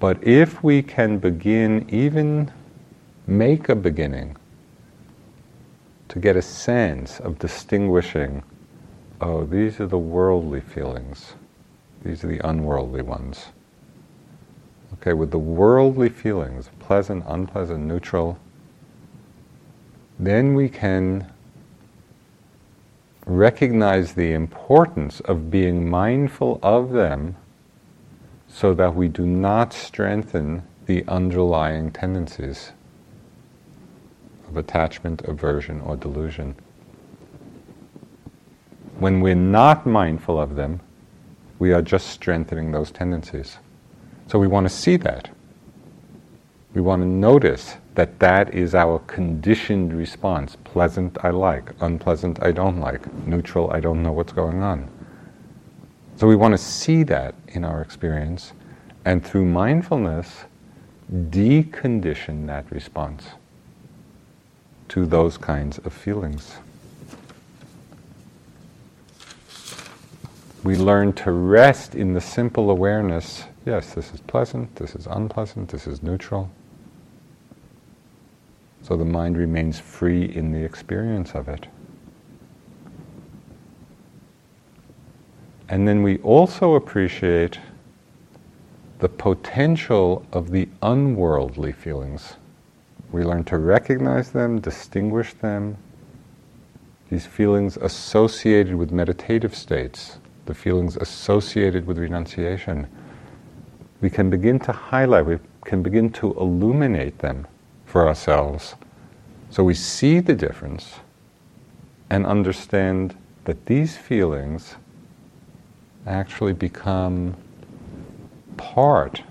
[0.00, 2.50] But if we can begin, even
[3.26, 4.38] make a beginning,
[6.08, 8.42] to get a sense of distinguishing
[9.20, 11.34] oh, these are the worldly feelings,
[12.02, 13.46] these are the unworldly ones.
[14.94, 18.38] Okay, with the worldly feelings, pleasant, unpleasant, neutral,
[20.18, 21.32] then we can
[23.26, 27.36] recognize the importance of being mindful of them
[28.48, 32.72] so that we do not strengthen the underlying tendencies
[34.48, 36.54] of attachment, aversion, or delusion.
[38.98, 40.80] When we're not mindful of them,
[41.58, 43.58] we are just strengthening those tendencies.
[44.28, 45.30] So we want to see that.
[46.74, 50.56] We want to notice that that is our conditioned response.
[50.64, 51.72] Pleasant, I like.
[51.80, 53.12] Unpleasant, I don't like.
[53.26, 54.88] Neutral, I don't know what's going on.
[56.16, 58.52] So we want to see that in our experience
[59.04, 60.44] and through mindfulness,
[61.12, 63.26] decondition that response
[64.88, 66.58] to those kinds of feelings.
[70.64, 75.68] We learn to rest in the simple awareness yes, this is pleasant, this is unpleasant,
[75.68, 76.50] this is neutral.
[78.82, 81.66] So the mind remains free in the experience of it.
[85.68, 87.58] And then we also appreciate
[88.98, 92.34] the potential of the unworldly feelings.
[93.10, 95.78] We learn to recognize them, distinguish them,
[97.08, 102.86] these feelings associated with meditative states, the feelings associated with renunciation.
[104.00, 107.46] We can begin to highlight, we can begin to illuminate them
[107.86, 108.74] for ourselves.
[109.50, 110.94] So we see the difference
[112.10, 114.76] and understand that these feelings
[116.06, 117.34] actually become
[118.56, 119.22] part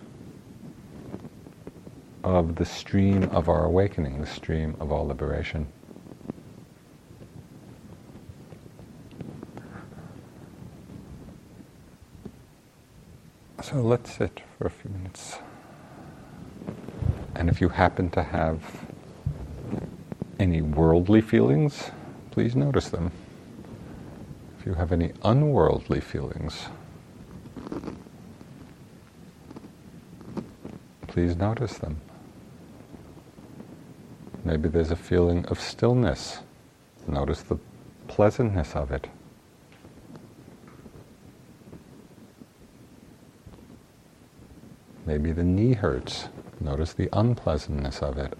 [2.24, 5.68] of the stream of our awakening, the stream of our liberation.
[13.64, 15.40] So let's sit for a few minutes.
[17.34, 18.62] And if you happen to have
[20.38, 21.90] any worldly feelings,
[22.32, 23.10] please notice them.
[24.60, 26.66] If you have any unworldly feelings,
[31.08, 32.02] please notice them.
[34.44, 36.40] Maybe there's a feeling of stillness.
[37.08, 37.58] Notice the
[38.10, 39.08] pleasantness of it.
[45.06, 46.30] Maybe the knee hurts.
[46.62, 48.34] Notice the unpleasantness of it.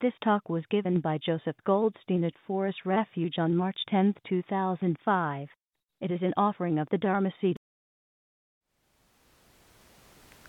[0.00, 5.48] This talk was given by Joseph Goldstein at Forest Refuge on March 10, 2005.
[6.00, 7.56] It is an offering of the Dharma Seed.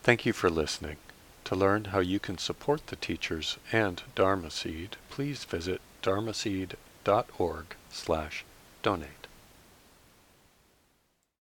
[0.04, 0.98] Thank you for listening.
[1.46, 7.76] To learn how you can support the teachers and Dharma Seed, please visit dharma dharmaseed.org
[7.90, 8.46] slash
[8.84, 9.19] donate.